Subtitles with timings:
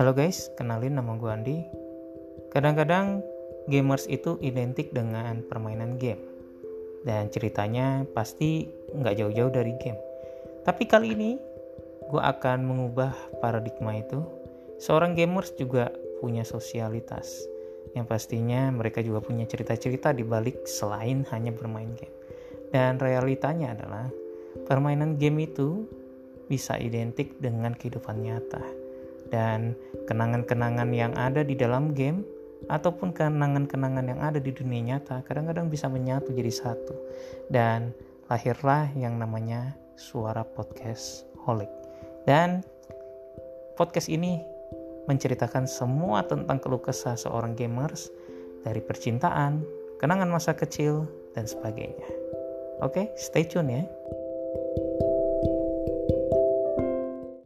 [0.00, 1.58] Halo guys, kenalin nama gue Andi.
[2.56, 3.20] Kadang-kadang
[3.68, 6.24] gamers itu identik dengan permainan game.
[7.04, 8.64] Dan ceritanya pasti
[8.96, 10.00] nggak jauh-jauh dari game.
[10.64, 11.36] Tapi kali ini
[12.08, 13.12] gue akan mengubah
[13.44, 14.24] paradigma itu.
[14.80, 15.92] Seorang gamers juga
[16.24, 17.44] punya sosialitas.
[17.92, 22.16] Yang pastinya mereka juga punya cerita-cerita di balik selain hanya bermain game.
[22.72, 24.08] Dan realitanya adalah
[24.64, 25.84] permainan game itu
[26.48, 28.80] bisa identik dengan kehidupan nyata.
[29.30, 29.78] Dan
[30.10, 32.26] kenangan-kenangan yang ada di dalam game
[32.68, 36.94] ataupun kenangan-kenangan yang ada di dunia nyata kadang-kadang bisa menyatu jadi satu.
[37.48, 37.94] Dan
[38.26, 41.70] lahirlah yang namanya suara podcast Holik.
[42.28, 42.60] Dan
[43.78, 44.44] podcast ini
[45.08, 48.12] menceritakan semua tentang keluh kesah seorang gamers
[48.62, 49.64] dari percintaan,
[49.98, 52.06] kenangan masa kecil, dan sebagainya.
[52.84, 53.84] Oke, stay tune ya.